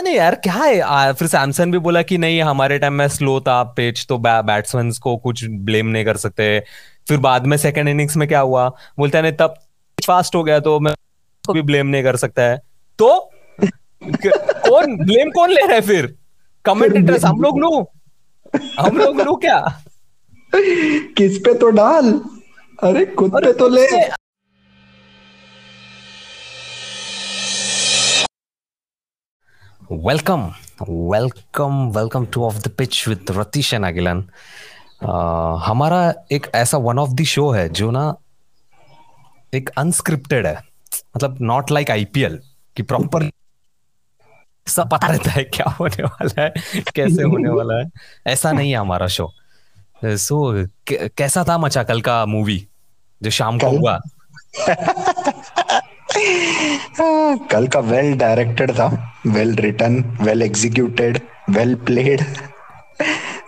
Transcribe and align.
नहीं 0.00 0.14
यार 0.14 0.34
क्या 0.34 0.52
है? 0.52 0.80
आ, 0.80 1.12
फिर 1.12 1.28
सैमसन 1.28 1.70
भी 1.72 1.78
बोला 1.78 2.02
कि 2.02 2.18
नहीं 2.18 2.42
हमारे 2.42 2.78
टाइम 2.78 2.92
में 2.92 3.06
स्लो 3.08 3.40
था 3.40 3.62
पिच 3.76 4.04
तो 4.08 4.18
बैट्समैन 4.18 4.90
को 5.02 5.16
कुछ 5.16 5.44
ब्लेम 5.44 5.86
नहीं 5.86 6.04
कर 6.04 6.16
सकते। 6.16 6.58
फिर 7.08 7.18
बाद 7.18 7.46
में 7.46 7.56
सेकंड 7.56 7.88
इनिंग्स 7.88 8.16
में 8.16 8.26
क्या 8.28 8.40
हुआ? 8.40 8.68
बोलते 8.98 9.18
हैं 9.18 9.36
तब 9.36 9.54
फास्ट 10.06 10.34
हो 10.34 10.42
गया 10.44 10.60
तो 10.60 10.78
मैं 10.80 10.92
उसको 10.92 11.52
भी 11.52 11.62
ब्लेम 11.62 11.86
नहीं 11.86 12.02
कर 12.02 12.16
सकता 12.16 12.42
है। 12.42 12.60
तो 12.98 13.08
कौन 13.62 14.96
ब्लेम 14.96 15.30
कौन 15.30 15.50
ले 15.50 15.60
रहा 15.60 15.74
है 15.74 15.80
फिर? 15.80 16.14
कमेंटेटर्स 16.64 17.24
हम 17.24 17.40
लोग 17.40 17.58
लो 17.58 17.70
हम 18.80 18.96
लोग 18.98 19.20
लो 19.20 19.34
क्या? 19.36 19.58
किस 21.16 21.38
पे 21.38 21.54
तो 21.54 21.70
डाल? 21.70 22.12
अरे 22.82 23.04
खुद 23.06 23.34
पे 23.44 23.52
तो 23.52 23.68
ले। 23.68 23.86
Welcome 29.92 30.52
welcome 30.88 31.90
welcome 31.90 32.26
to 32.26 32.44
off 32.44 32.58
the 32.58 32.68
pitch 32.68 33.08
with 33.08 33.26
Ratish 33.30 33.74
and 33.74 33.84
Agilan 33.84 34.24
हमारा 35.66 36.14
एक 36.32 36.46
ऐसा 36.54 36.78
वन 36.78 36.98
ऑफ़ 36.98 37.10
द 37.10 37.22
शो 37.22 37.50
है 37.50 37.68
जो 37.68 37.90
ना 37.90 38.14
एक 39.54 39.68
अनस्क्रिप्टेड 39.68 40.46
है। 40.46 40.62
मतलब 41.16 41.38
नॉट 41.40 41.70
लाइक 41.70 41.90
आईपीएल 41.90 42.40
कि 42.76 42.82
प्रॉपर 42.82 43.30
सब 44.66 44.90
पता 44.90 45.06
रहता 45.06 45.30
है 45.30 45.44
क्या 45.44 45.70
होने 45.70 46.02
वाला 46.02 46.42
है 46.42 46.52
कैसे 46.94 47.22
होने 47.22 47.48
वाला 47.48 47.78
है। 47.78 47.84
ऐसा 48.26 48.52
नहीं 48.52 48.70
है 48.70 48.76
हमारा 48.76 49.06
शो 49.06 49.32
सो 50.04 50.62
so, 50.62 50.68
कैसा 50.92 51.44
था 51.48 51.58
मचा 51.58 51.82
कल 51.82 52.00
का 52.00 52.26
मूवी 52.26 52.68
जो 53.22 53.30
शाम 53.30 53.58
को 53.58 53.66
हुआ। 53.66 54.00
कल 57.50 57.68
का 57.68 57.80
वेल 57.80 58.16
डायरेक्टेड 58.16 58.72
था। 58.72 59.05
Well 59.26 59.54
written 59.54 60.02
well 60.22 60.42
executed 60.42 61.20
well 61.50 61.74
played 61.74 62.24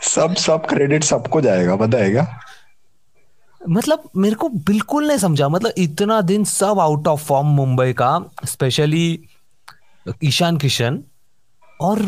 सब 0.03 0.35
सब 0.35 0.67
क्रेडिट 0.67 1.05
सबको 1.05 1.41
जाएगा 1.41 1.77
बताएगा 1.77 2.27
मतलब 3.61 4.03
मेरे 4.17 4.35
को 4.35 4.49
बिल्कुल 4.49 5.07
नहीं 5.09 5.19
समझा। 5.19 5.49
मतलब 5.49 5.73
इतना 5.79 6.21
दिन 6.21 6.45
सब 6.45 6.79
आउट 6.81 7.09
ऑफ़ 7.09 7.25
फॉर्म 7.25 7.47
मुंबई 7.47 7.93
का 7.93 8.11
स्पेशली 8.45 9.29
ईशान 10.25 10.57
किशन। 10.57 10.99
और 11.81 11.99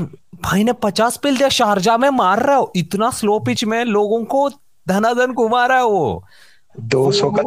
भाई 0.43 0.65
ने 0.65 0.73
पचास 0.73 1.17
पिल 1.17 1.37
दिया 1.37 1.49
शारजा 1.49 1.97
में 1.97 2.09
मार 2.11 2.43
रहा 2.43 2.57
हो। 2.57 2.73
इतना 2.77 3.11
स्लो 3.11 3.39
पिच 3.39 3.65
में 3.65 3.85
लोगों 3.85 4.25
को 4.25 4.49
धनाधन 4.87 5.33
घुमा 5.33 5.67
रहा 5.67 5.79
है 5.79 5.85
वो। 5.85 6.25
दो 6.81 7.11
सौ 7.13 7.31
का 7.31 7.43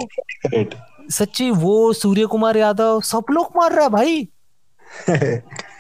रेट 0.45 0.75
सच्ची 1.11 1.49
वो 1.51 1.93
सूर्य 1.93 2.25
कुमार 2.25 2.57
यादव 2.57 3.01
सब 3.01 3.23
लोग 3.31 3.53
मार 3.57 3.71
रहा 3.71 3.83
है 3.83 3.89
भाई। 3.89 4.27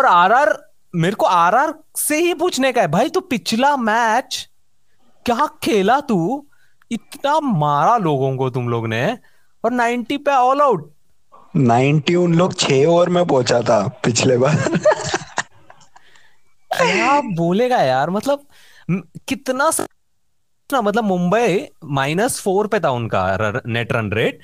और 0.00 0.06
आरआर 0.06 0.52
मेरे 0.94 1.14
को 1.14 1.26
आरआर 1.26 1.74
से 1.96 2.18
ही 2.18 2.34
पूछने 2.34 2.72
का 2.72 2.80
है 2.80 2.88
भाई 2.88 3.08
तू 3.08 3.20
पिछला 3.20 3.76
मैच 3.76 4.48
क्या 5.26 5.46
खेला 5.62 6.00
तू? 6.00 6.46
इतना 6.90 7.40
मारा 7.40 7.96
लोगों 7.96 8.36
को 8.36 8.48
तुम 8.50 8.68
लोग 8.68 8.86
ने 8.86 9.02
और 9.64 9.72
90 9.72 10.18
पे 10.18 10.30
ऑल 10.30 10.60
आउट 10.60 10.90
90 11.56 12.14
उन 12.16 12.34
लोग 12.34 12.54
छह 12.54 12.86
ओवर 12.86 13.08
में 13.08 13.24
पहुँचा 13.26 13.60
था 13.60 13.76
पिछले 14.04 14.36
बार। 14.38 14.56
क्या 16.70 17.20
बोलेगा 17.36 17.82
यार 17.82 18.10
मतलब 18.10 18.46
कितना 19.28 19.70
ना 20.70 20.80
मतलब 20.82 21.04
मुंबई 21.04 21.66
माइनस 21.84 22.40
फोर 22.40 22.66
पे 22.66 22.80
था 22.80 22.90
उनका 22.90 23.52
नेट 23.66 23.92
रन 23.92 24.12
रेट 24.12 24.40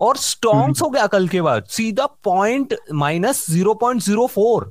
और 0.00 0.16
स्टॉन्ग्स 0.16 0.82
हम्म। 0.82 0.84
हो 0.84 0.90
गया 0.90 1.06
कल 1.06 1.28
के 1.28 1.40
बाद 1.42 1.64
सीधा 1.70 2.06
point 2.24 2.74
minus 2.92 3.46
zero 3.50 3.74
point 3.74 4.02
zero 4.02 4.26
four 4.26 4.70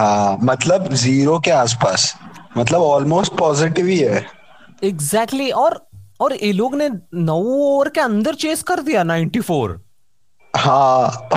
हाँ 0.00 0.38
मतलब 0.42 0.92
ज़ीरो 0.94 1.38
के 1.38 1.50
आसपास। 1.50 2.14
मतलब 2.56 2.82
ऑलमोस्ट 2.82 3.32
पॉजिटिव 3.38 3.86
ही 3.86 3.98
है। 3.98 4.24
एग्जैक्टली 4.84 5.50
exactly, 5.50 5.62
और 5.62 5.86
और 6.20 6.34
ये 6.34 6.52
लोग 6.52 6.74
ने 6.74 6.88
नौ 7.14 7.36
ओवर 7.36 7.88
के 7.88 8.00
अंदर 8.00 8.34
चेस 8.34 8.62
कर 8.62 8.80
दिया 8.80 9.02
नाइनटी 9.02 9.40
फोर 9.40 9.80
हाँ। 10.56 11.28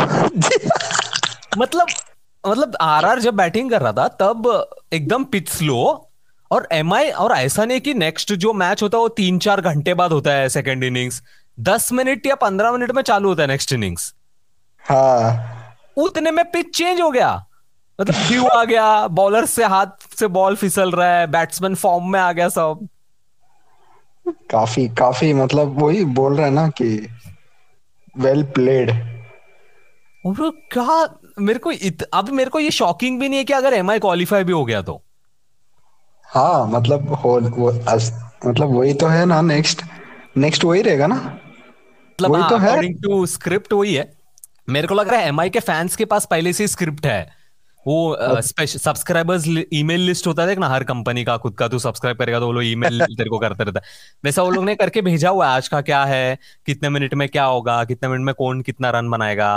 मतलब 1.58 1.88
मतलब 2.48 2.76
आरआर 2.82 3.20
जब 3.20 3.34
बैटिंग 3.34 3.70
कर 3.72 3.82
रहा 3.82 3.92
था 3.92 4.08
तब 4.22 4.68
एकदम 4.94 5.24
पिच 5.24 5.50
स्लो 5.50 6.10
और 6.52 6.68
एमआई 6.72 7.10
और 7.10 7.32
ऐसा 7.32 7.66
नहीं 7.66 7.82
कि 7.82 7.94
नेक्स्ट 7.94 8.34
जो 8.34 8.54
मैच 8.54 8.84
होता 8.84 8.98
है 8.98 9.02
वो 9.02 9.08
तीन 9.08 9.40
चार 9.40 9.62
घंटे 9.62 9.94
बाद 9.94 10.12
होता 10.12 10.32
है 10.32 10.50
सेकेंड 10.50 10.84
इनिंग्स 10.84 11.22
दस 11.60 11.92
मिनट 11.94 12.26
या 12.26 12.36
पंद्रह 12.36 12.72
मिनट 12.72 12.92
में 12.92 13.02
चालू 13.02 13.30
होता 13.30 13.44
है 13.44 13.48
नेक्स्ट 13.48 13.74
इनिंग्स 13.74 14.14
हाँ। 14.84 15.76
उतने 15.98 16.32
में 16.32 16.46
पिच 16.52 16.78
चेंज 16.78 17.02
हो 17.02 17.12
गया। 17.12 17.46
मतलब 18.02 18.16
व्यू 18.30 18.46
आ 18.46 18.64
गया? 18.64 19.08
बॉलर 19.08 19.46
से 19.46 19.64
हाथ 19.64 20.16
से 20.20 20.28
बॉल 20.28 20.56
फिसल 20.56 20.92
रहा 20.92 21.18
है 21.18 21.28
बैट्समैन 21.28 21.76
फॉर्म 21.76 22.12
में 22.12 22.20
आ 22.20 22.32
गया 22.32 22.50
सब। 22.50 22.88
काफ़ी 24.52 24.88
काफ़ी 24.90 25.34
मतलब 25.34 25.82
वही 25.82 26.06
बोल 26.06 26.36
रहे 26.36 26.46
हैं 26.46 26.54
ना 26.54 26.68
कि 26.68 27.10
वेल 28.18 28.44
प्लेड 28.44 28.92
क्या 30.26 31.20
मेरे 31.40 31.60
को 31.60 31.72
इत, 31.72 32.02
अब 32.04 32.30
मेरे 32.30 32.50
को 32.50 32.60
ये 32.60 32.72
शॉकिंग 32.72 33.20
भी 33.20 33.30
नहीं 33.30 33.38
है 33.38 33.46
कि 33.46 33.54
अगर 33.54 33.74
एम 33.74 33.98
क्वालिफाई 33.98 34.44
भी 34.44 34.52
हो 34.52 34.66
गया 34.66 34.82
तो। 34.82 35.02
हाँ 36.26 36.68
मतलब 36.68 37.14
हो 37.14 37.40
वो 37.40 37.68
अस, 37.68 38.12
मतलब 38.46 38.76
वही 38.76 38.94
तो 38.94 39.08
है 39.08 39.26
ना 39.26 39.42
नेक्स्ट 39.42 39.82
नेक्स्ट 40.38 40.64
वही 40.64 40.82
रहेगा 40.82 41.08
ना। 41.08 41.16
मतलब 41.16 42.32
वही 42.32 42.42
हाँ, 42.42 42.50
तो 42.50 42.58
है। 42.58 42.68
अकॉर्डिंग 42.68 42.96
टू 43.04 43.26
स्क्रिप्ट 43.26 43.74
वही 43.74 43.94
है। 43.94 44.14
मेरे 44.70 44.88
को 44.88 44.96
लग 44.96 45.10
रहा 45.10 45.20
है 45.20 45.28
एमआई 45.28 45.50
के 45.50 45.60
फैंस 45.60 45.96
के 45.96 46.06
पास 46.06 46.26
पहले 46.26 46.54
से 46.54 46.68
स्क्रिप्ट 46.68 47.06
है। 47.06 47.43
वो 47.88 48.18
स्पेशल 48.42 48.80
सब्सक्राइबर्स 48.80 49.46
ईमेल 49.74 50.02
लिस्ट 50.02 50.28
होता 50.28 50.44
है 50.44 50.56
ना 50.56 50.68
हर 50.68 50.84
कंपनी 50.84 51.24
का 51.24 51.38
खुद 51.38 51.54
का 51.54 51.68
तू 51.68 51.80
सब्सक्राइब 51.80 52.18
करेगा 52.18 52.40
तो 52.40 52.46
वो 52.46 52.52
लोग 52.52 52.64
ईमेल 52.64 53.06
तेरे 53.18 53.30
को 53.30 53.38
करते 53.38 53.64
रहता 53.64 53.80
है। 53.80 53.86
वैसा 54.24 54.42
वो 54.42 54.52
लोग 54.52 54.66
ने 54.66 54.76
करके 54.76 55.02
भेजा 55.02 55.30
हुआ 55.30 55.48
है 55.48 55.56
आज 55.56 55.68
का 55.68 55.82
क्या 55.82 56.04
है 56.06 56.38
कितने 56.66 56.90
मिनट 56.90 57.14
में 57.14 57.28
क्या 57.30 57.46
होगा 57.46 57.84
कितने 57.84 58.10
मिनट 58.10 58.26
में 58.26 58.34
कौन 58.36 58.62
कितना 58.62 58.90
रन 58.90 59.10
बनाएगा? 59.10 59.54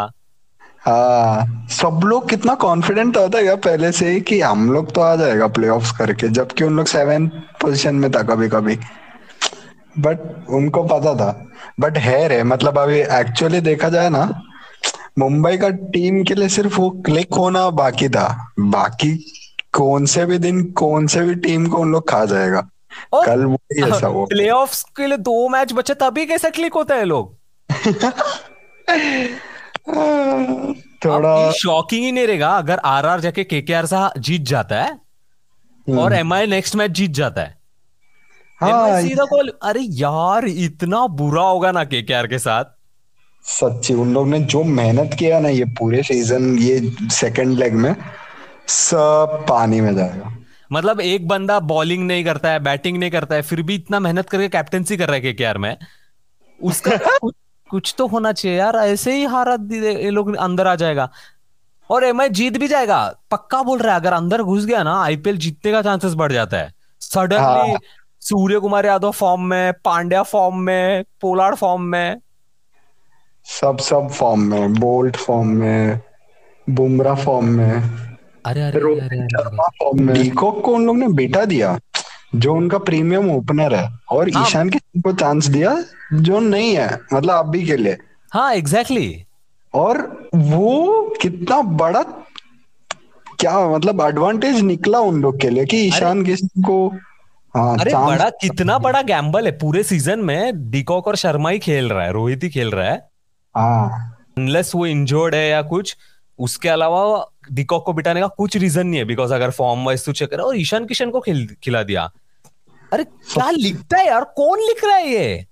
हाँ 0.80 1.66
सब 1.70 2.00
लोग 2.04 2.28
कितना 2.28 2.54
कॉन्फिडेंट 2.54 3.16
होता 3.16 3.38
है 3.38 3.56
पहले 3.56 3.90
से 3.92 4.10
ही 4.10 4.20
कि 4.20 4.40
हम 4.40 4.70
लोग 4.72 4.92
तो 4.94 5.00
आ 5.00 5.14
जाएगा 5.16 5.46
प्लेऑफ्स 5.48 5.90
करके 5.90 6.28
जबकि 6.28 6.64
उन 6.64 6.76
लोग 6.76 6.86
सेवन 6.86 7.26
पोजीशन 7.60 7.94
में 7.94 8.10
था 8.12 8.22
कभी 8.22 8.48
कभी 8.48 8.76
बट 9.98 10.18
उनको 10.50 10.82
पता 10.82 11.14
था। 11.14 11.30
बट 11.80 11.98
है 11.98 12.26
रे 12.28 12.42
मतलब 12.42 12.78
अभी 12.78 12.98
एक्चुअली 13.00 13.60
देखा 13.60 13.88
जाए 13.88 14.08
ना 14.08 14.24
मुंबई 15.18 15.56
का 15.56 15.68
टीम 15.68 16.24
के 16.24 16.34
लिए 16.34 16.48
सिर्फ़ 16.48 16.76
वो 16.76 16.90
क्लिक 16.90 17.34
होना 17.34 17.70
बाकी 17.70 18.08
था। 18.08 18.52
बाकी 18.60 19.32
कौन 19.72 20.06
से 20.06 20.26
भी 20.26 20.38
दिन 20.38 20.64
कौन 20.64 21.06
से 21.06 21.20
भी 21.20 21.34
टीम 21.34 21.66
को 21.66 21.76
उन 21.76 21.92
लोग 21.92 22.10
खा 22.10 22.24
जाएगा। 22.24 22.68
कल 23.14 23.44
वो 23.44 23.54
ही 23.54 23.82
ऐसा 23.82 24.08
वो 24.08 24.26
प्लेऑफ्स 24.26 24.82
के 24.96 25.06
लिए 25.06 25.18
दो 25.18 25.48
मैच 25.48 25.72
बचे 25.72 25.94
तभी 25.94 26.26
कैसा 26.26 26.50
क्लिक 26.50 26.74
होता 26.74 26.94
है 26.94 27.04
लोग? 27.04 27.36
थोड़ा 31.04 31.52
शॉकिंग 31.52 32.04
ही 32.04 32.12
नहीं 32.12 32.26
रहेगा 32.26 32.48
अगर 32.48 32.78
आरआर 32.78 33.20
जाके 33.20 33.44
के 33.44 33.74
आर 33.74 33.86
सा 33.86 34.12
जीत 34.18 34.42
जाता 34.42 34.82
है 34.82 35.00
और 35.98 36.12
एम 36.12 36.32
आई 36.32 36.46
नेक्स्ट 36.46 36.76
मैच 36.76 36.90
जीत 36.90 37.10
जाता 37.10 37.40
है। 37.40 37.58
हाँ 38.60 39.02
सीधा 39.02 39.24
कॉल 39.24 39.52
अरे 39.62 39.80
यार 39.80 40.44
इतना 40.44 41.06
बुरा 41.06 41.42
होगा 41.42 41.72
ना 41.72 41.84
के 41.84 41.90
के 41.90 42.02
केकेआर 42.02 42.26
के 42.26 42.38
साथ। 42.38 42.64
सच्ची 43.46 43.94
उन 43.94 44.12
लोग 44.14 44.28
ने 44.28 44.38
जो 44.40 44.62
मेहनत 44.64 45.14
किया 45.18 45.38
ना 45.40 45.48
ये 45.48 45.64
पूरे 45.78 46.02
सीज़न 46.02 46.58
ये 46.58 46.80
सेकंड 47.10 47.58
लेग 47.58 47.74
में 47.74 47.94
सब 48.68 49.44
पानी 49.48 49.80
में 49.80 49.94
जाएगा। 49.96 50.32
मतलब 50.72 51.00
एक 51.00 51.28
बंदा 51.28 51.58
बॉलिंग 51.60 52.06
नहीं 52.06 52.24
करता 52.24 52.50
है 52.50 52.58
बैटिंग 52.60 52.98
नहीं 52.98 53.10
करता 53.10 53.34
है 53.34 53.42
फिर 53.42 53.62
भी 53.62 53.74
इतना 53.74 54.00
मेहनत 54.00 54.28
करके 54.28 54.48
कैप्टनसी 54.48 54.96
कर 54.96 55.06
रहा 55.06 55.14
है 55.14 55.20
केकेआर 55.20 55.58
में। 55.58 55.76
उसका 56.60 56.96
कुछ 57.70 57.94
तो 57.98 58.06
होना 58.06 58.32
चाहिए 58.32 58.58
यार 58.58 58.76
ऐसे 58.76 59.14
ही 59.16 59.24
हारा 59.24 59.56
ये 59.72 60.10
लोग 60.10 60.34
अंदर 60.36 60.66
आ 60.66 60.74
जाएगा। 60.74 61.08
और 61.90 62.04
एम 62.04 62.26
जीत 62.26 62.56
भी 62.58 62.68
जाएगा 62.68 62.98
पक्का 63.30 63.62
बोल 63.62 63.78
रहा 63.78 63.94
है 63.94 64.00
अगर 64.00 64.12
अंदर 64.12 64.42
घुस 64.42 64.64
गया 64.64 64.82
ना 64.82 65.00
आईपीएल 65.02 65.36
जीतने 65.38 65.72
का 65.72 65.82
चांसेस 65.82 66.14
बढ़ 66.14 66.32
जाता 66.32 66.56
है। 66.56 66.72
सडनली 67.00 67.70
हाँ। 67.70 67.78
सूर्य 68.22 68.58
कुमार 68.58 68.86
यादव 68.86 69.10
फॉर्म 69.10 69.42
में 69.44 69.72
पांड्या 69.84 70.22
फॉर्म 70.22 70.58
में 70.58 71.04
पोलार्ड 71.20 71.56
फॉर्म 71.56 71.82
में 71.82 72.16
सब 73.46 73.78
सब 73.78 74.08
फॉर्म 74.08 74.40
में 74.40 74.72
बोल्ट 74.74 75.16
फॉर्म 75.16 75.48
में 75.48 76.00
बुमरा 76.70 77.14
फॉर्म 77.14 77.44
में 77.46 77.72
अरे 77.72 78.60
अरे 78.60 78.60
अरे, 78.60 78.78
अरे, 78.78 79.00
अरे, 79.00 79.18
अरे, 79.18 79.56
फॉर्म 79.56 80.02
में। 80.02 80.22
डीकॉक 80.22 80.62
को 80.64 80.74
उन 80.74 80.86
लोग 80.86 80.96
ने 80.96 81.08
बेटा 81.08 81.44
दिया 81.44 81.78
जो 82.34 82.54
उनका 82.54 82.78
प्रीमियम 82.78 83.30
ओपनर 83.30 83.74
है। 83.74 83.90
और 84.10 84.30
हाँ, 84.30 84.46
ईशान 84.46 84.68
के 84.70 84.78
को 84.78 85.12
चांस 85.12 85.46
दिया 85.46 85.84
जो 86.12 86.40
नहीं 86.40 86.76
है 86.76 86.98
मतलब 87.12 87.34
अभी 87.34 87.66
के 87.66 87.76
लिए। 87.76 87.96
हाँ 88.32 88.54
एग्जैक्टली 88.54 89.08
exactly. 89.08 89.74
और 89.74 90.28
वो 90.34 91.14
कितना 91.22 91.62
बड़ा 91.62 92.02
क्या 93.40 93.68
मतलब 93.68 94.00
एडवांटेज 94.00 94.60
निकला 94.60 94.98
उन 94.98 95.22
लोग 95.22 95.40
के 95.40 95.50
लिए 95.50 95.64
कि 95.64 95.76
ईशान 95.76 96.24
किशन 96.24 96.62
को 96.62 96.88
हाँ, 97.56 97.78
अरे 97.78 97.94
बड़ा 97.94 98.30
कितना 98.30 98.78
बड़ा 98.78 99.02
गैम्बल 99.02 99.46
है। 99.46 99.52
पूरे 99.52 99.82
सीज़न 99.82 100.18
में 100.18 100.70
डिकॉक 100.70 101.06
और 101.06 101.16
शर्मा 101.16 101.50
ही 101.50 101.58
खेल 101.58 101.88
रहा 101.88 102.04
है 102.04 102.12
रोहित 102.12 102.44
ही 102.44 102.48
खेल 102.48 102.70
रहा 102.70 102.90
हाँ। 102.90 102.98
अनलेस 103.56 104.72
वो 104.74 104.86
इंजोर्ड 104.86 105.34
है 105.34 105.48
या 105.48 105.62
कुछ 105.62 105.96
उसके 106.38 106.68
अलावा 106.68 107.26
डिकॉक 107.52 107.84
को 107.84 107.92
बिठाने 107.92 108.20
का 108.20 108.26
कुछ 108.26 108.56
रीजन 108.56 108.86
नहीं 108.86 108.98
है 108.98 109.04
बिकॉज़ 109.04 109.34
अगर 109.34 109.50
फॉर्म 109.50 109.84
वाइज 109.84 110.04
तू 110.06 110.12
चेक 110.12 110.30
करा 110.30 110.44
और 110.44 110.56
ईशान 110.56 110.86
किशन 110.86 111.10
को 111.10 111.20
खिल, 111.20 111.56
खिला 111.64 111.82
दिया। 111.82 112.10
अरे 112.92 113.04
क्या 113.04 113.50
लिखता 113.50 113.98
है 113.98 114.06
यार? 114.06 114.24
कौन 114.24 114.60
लिख 114.60 114.84
रहा 114.84 114.96
है 114.96 115.08
ये? 115.08 115.46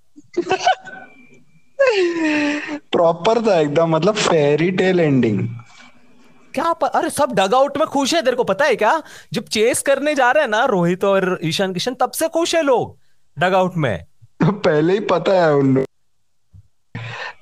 प्रॉपर 2.92 3.40
था 3.46 3.58
एकदम 3.60 3.90
मतलब 3.90 4.14
फेरी 4.14 4.70
टेल 4.70 5.00
एंडिंग 5.00 5.48
क्या 6.54 6.72
प... 6.72 6.84
अरे 6.84 7.10
सब 7.10 7.32
डग 7.32 7.54
आउट 7.54 7.78
में 7.78 7.86
खुश 7.86 8.14
है 8.14 8.22
तेरे 8.22 8.36
को 8.36 8.44
पता 8.44 8.64
है 8.64 8.76
क्या? 8.76 9.02
जब 9.32 9.44
चेस 9.44 9.82
करने 9.82 10.14
जा 10.14 10.30
रहे 10.30 10.42
हैं 10.42 10.50
ना 10.50 10.64
रोहित 10.64 11.04
और 11.04 11.38
ईशान 11.44 11.72
किशन 11.72 11.94
तब 11.94 12.10
से 12.10 12.28
खुश 12.28 12.54
है 12.54 12.62
लोग 12.62 12.96
डग 13.38 13.54
आउट 13.54 13.76
में। 13.76 14.04
तो 14.24 14.52
पहले 14.52 14.92
ही 14.92 15.00
पता 15.00 15.32
है 15.32 15.54
उन 15.54 15.74
लोग। 15.74 15.84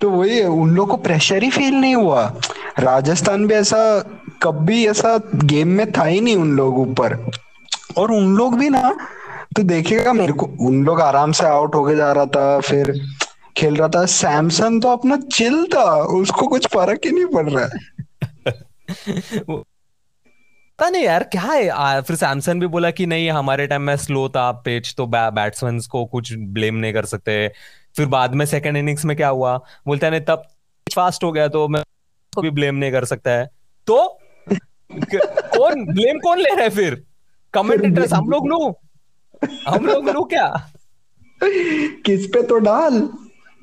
तो 0.03 0.11
वही 0.11 0.43
उन 0.45 0.75
लोग 0.75 0.89
को 0.89 0.97
प्रेशर 0.97 1.43
ही 1.43 1.51
फील 1.51 1.75
नहीं 1.75 1.95
हुआ। 1.95 2.25
राजस्थान 2.79 3.47
भी 3.47 3.55
ऐसा 3.55 3.79
कभी 4.43 4.87
ऐसा 4.87 5.17
गेम 5.35 5.69
में 5.69 5.93
था 5.93 6.05
ही 6.05 6.21
नहीं 6.21 6.37
उन 6.37 6.53
लोग 6.57 6.79
ऊपर। 6.79 7.17
और 7.97 8.13
उन 8.13 8.35
लोग 8.37 8.59
भी 8.59 8.69
ना 8.69 8.91
तो 9.57 9.63
देखेगा 9.63 10.13
मेरे 10.13 10.33
को 10.33 10.47
उन 10.61 10.85
लोग 10.85 11.01
आराम 11.01 11.33
से 11.33 11.47
आउट 11.47 11.75
होके 11.75 11.97
जा 11.97 12.13
रहा 12.13 12.27
था 12.27 12.61
फिर 12.61 12.93
खेल 13.57 13.77
रहा 13.77 13.89
था। 13.89 14.05
सैमसन 14.07 14.81
तो 14.81 14.89
अपना 14.89 15.17
चिल 15.17 15.65
था 15.75 15.85
उसको 15.95 16.47
कुछ 16.47 16.67
फ़र्क 16.67 17.01
ही 17.05 17.11
नहीं 17.11 17.27
पड़ 17.27 17.51
रहा 17.51 17.65
है। 17.65 17.71
पता 20.79 20.89
नहीं 20.91 21.05
यार 21.05 21.23
क्या 21.23 21.43
है? 21.43 21.69
आ, 21.69 22.01
फिर 22.01 22.17
सैमसन 22.17 22.61
भी 22.61 22.67
बोला 22.67 22.91
कि 22.91 23.07
नहीं 23.07 23.31
हमारे 23.31 23.67
टाइम 23.67 23.83
में 23.83 23.97
स्लो 23.97 24.29
था 24.29 24.51
पिच 24.53 24.95
तो 24.95 25.07
बैट्समैन 25.07 25.81
को 25.91 26.05
कुछ 26.05 26.33
ब्लेम 26.33 26.75
नहीं 26.75 26.93
कर 26.93 27.05
सकते। 27.05 27.53
फिर 27.97 28.07
बाद 28.07 28.35
में 28.35 28.45
सेकंड 28.47 28.77
इनिंग्स 28.77 29.05
में 29.05 29.17
क्या 29.17 29.29
हुआ? 29.29 29.57
बोलते 29.87 30.07
हैं 30.07 30.25
तब 30.25 30.43
फास्ट 30.87 31.25
हो 31.25 31.33
गया 31.33 31.49
तो 31.49 31.67
मैं 31.69 31.83
भी 32.33 32.51
ब्लेम 32.51 32.75
नहीं 32.75 32.93
कर 32.93 33.05
सकता 33.05 33.31
है। 33.31 33.49
तो 33.87 34.19
कौन 34.93 35.85
ब्लेम 35.87 36.19
कौन 36.19 36.39
ले 36.39 36.51
रहा 36.51 36.63
है 36.63 36.71
फिर? 36.71 37.03
कमेंटेटर्स 37.55 38.13
हम 38.13 38.31
लोग 38.31 38.49
लो 38.49 38.59
हम 39.69 39.87
लोग 39.87 40.09
लो 40.09 40.23
क्या? 40.25 40.49
किस 42.07 42.27
पे 42.27 42.43
तो 42.43 42.59
डाल? 42.61 43.01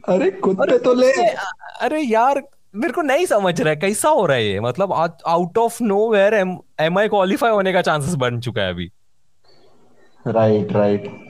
अरे 0.04 0.32
खुद 0.32 0.58
पे 0.60 0.78
तो 0.78 0.94
ले। 0.94 1.12
अरे 1.12 2.02
यार 2.02 2.42
मेरे 2.76 2.94
को 2.94 3.02
नहीं 3.02 3.26
समझ 3.26 3.60
रहा 3.62 3.70
है 3.70 3.76
कैसा 3.76 4.10
हो 4.10 4.26
रहा 4.26 4.38
है 4.38 4.46
ये? 4.46 4.60
मतलब 4.60 4.94
out 5.28 5.58
of 5.58 5.78
nowhere 6.10 6.34
M 6.34 6.98
I 7.00 7.08
qualify 7.08 7.52
होने 7.52 7.74
का 7.74 7.82
चांसेस 7.82 8.14
बन 8.16 8.40
चुका 8.40 8.62
है 8.62 8.70
अभी? 8.70 8.92
राइट 10.26 10.72
राइट 10.74 11.29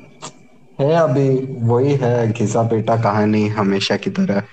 है 0.80 0.94
अभी 0.96 1.30
वही 1.68 1.96
है 1.96 2.31
घिसा 2.31 2.64
पेटा 2.64 2.96
कहानी 3.02 3.48
हमेशा 3.48 3.98
की 3.98 4.10
तरह 4.10 4.44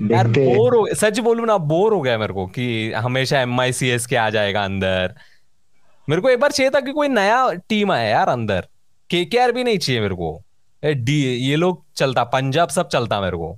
यार 0.00 0.28
बोर 0.28 0.76
हो 0.76 0.86
सच 0.94 1.18
बोलू 1.18 1.44
ना 1.44 1.56
बोर 1.58 1.92
हो 1.94 2.00
गया 2.00 2.18
मेरे 2.18 2.32
को 2.32 2.46
कि 2.46 2.92
हमेशा 2.92 3.40
एम 3.40 3.60
आई 3.60 3.72
सी 3.72 3.88
एस 3.88 4.06
के 4.06 4.16
आ 4.16 4.28
जाएगा 4.30 4.64
अंदर। 4.64 5.14
मेरे 6.08 6.22
को 6.22 6.28
एक 6.28 6.40
बार 6.40 6.50
चाहिए 6.50 6.70
था 6.70 6.80
कि 6.80 6.92
कोई 6.92 7.08
नया 7.08 7.50
टीम 7.68 7.92
आया 7.92 8.08
यार 8.08 8.28
अंदर। 8.28 8.66
के 9.10 9.24
के 9.24 9.38
आर 9.38 9.52
भी 9.52 9.64
नहीं 9.64 9.78
चाहिए 9.78 10.00
मेरे 10.00 10.14
को। 10.14 10.42
डी 10.82 11.20
ये 11.22 11.56
लोग 11.56 11.82
चलता 11.96 12.24
पंजाब 12.24 12.68
सब 12.68 12.88
चलता 12.88 13.20
मेरे 13.20 13.36
को। 13.36 13.56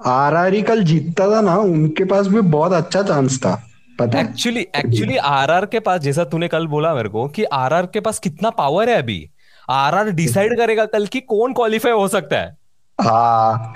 आर 0.00 0.34
आर 0.34 0.60
कल 0.62 0.82
जीतता 0.84 1.30
था 1.30 1.40
ना 1.40 1.56
उनके 1.56 2.04
पास 2.04 2.26
भी 2.26 2.40
बहुत 2.40 2.72
अच्छा 2.72 3.02
चांस 3.02 3.38
था 3.38 3.54
पता 4.00 4.20
एक्चुअली 4.20 4.60
एक्चुअली 4.60 5.16
आर 5.16 5.50
आर 5.50 5.66
के 5.66 5.80
पास 5.80 6.00
जैसा 6.00 6.24
तूने 6.24 6.48
कल 6.48 6.66
बोला 6.66 6.94
मेरे 6.94 7.08
को 7.08 7.28
कि 7.28 7.44
आर 7.44 7.72
आर 7.72 7.86
के 7.86 8.00
पास 8.00 8.18
कितना 8.18 8.50
पावर 8.50 8.90
है 8.90 8.96
अभी। 8.96 9.30
आर 9.70 9.94
आर 9.94 10.10
डिसाइड 10.12 10.56
करेगा 10.58 10.84
कल 10.86 11.06
की 11.06 11.20
कौन 11.22 11.52
क्वालिफाई 11.52 11.92
हो 11.92 12.06
सकता 12.08 12.36
है। 12.36 12.56
हाँ 12.98 13.74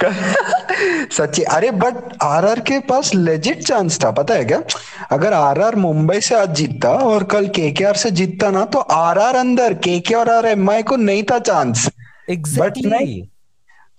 सच्ची 1.13 1.43
अरे 1.43 1.71
बट 1.71 1.95
आरआर 2.23 2.61
के 2.61 2.79
पास 2.81 3.15
लेजिट 3.15 3.63
चांस 3.63 3.99
था 4.05 4.11
पता 4.11 4.35
है 4.35 4.45
क्या? 4.45 4.61
अगर 5.11 5.33
आरआर 5.33 5.77
मुंबई 5.77 6.21
से 6.21 6.35
आज 6.35 6.55
जीतता 6.57 6.91
और 7.05 7.25
कल 7.25 7.49
केकेआर 7.49 7.97
से 7.97 8.11
जीतता 8.11 8.51
ना 8.51 8.65
तो 8.65 8.79
आरआर 8.79 9.37
अंदर 9.37 9.75
केके 9.75 10.15
और 10.15 10.31
आर 10.31 10.47
एम 10.47 10.71
आई 10.71 10.83
को 10.83 10.97
नहीं 10.97 11.23
था 11.23 11.39
चांस 11.39 11.89
exactly. 12.31 12.61
बट 12.61 12.79
नहीं 12.87 13.23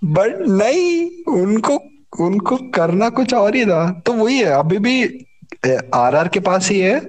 बट 0.03 0.39
नहीं 0.49 1.23
उनको 1.33 1.79
उनको 2.19 2.57
करना 2.73 3.09
कुछ 3.09 3.33
और 3.33 3.55
ही 3.55 3.65
था। 3.65 3.89
तो 4.05 4.13
वही 4.13 4.37
है 4.39 4.51
अभी 4.59 4.77
भी 4.77 5.03
आरआर 5.93 6.27
के 6.27 6.39
पास 6.39 6.69
ही 6.69 6.79
है। 6.79 6.99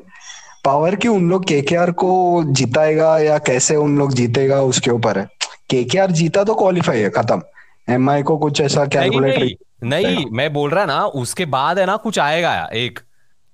पावर 0.65 0.95
की 0.97 1.09
उन 1.09 1.29
लोग 1.31 1.45
केकेआर 1.45 1.91
को 1.93 2.43
जिताएगा 2.53 3.19
या 3.19 3.39
कैसे 3.41 3.77
उन 3.77 3.99
लोग 3.99 4.13
जीतेगा 4.13 4.61
उसके 4.63 4.91
ऊपर 4.91 5.19
है? 5.19 5.29
केकेआर 5.71 6.11
जीता 6.11 6.45
तो 6.45 6.55
क्वालिफाई 6.55 7.01
है 7.01 7.11
खत्म। 7.11 7.43
एम 7.89 8.23
को 8.23 8.37
कुछ 8.39 8.61
ऐसा 8.61 8.85
कैलकुलेटर 8.87 9.39
नहीं, 9.39 9.55
नहीं, 9.83 10.05
नहीं 10.05 10.27
मैं 10.31 10.53
बोल 10.53 10.71
रहा 10.71 10.85
ना 10.85 11.05
उसके 11.17 11.45
बाद 11.49 11.79
है 11.79 11.87
ना 11.87 11.97
कुछ 11.97 12.19
आएगा 12.19 12.53
एक 12.75 12.99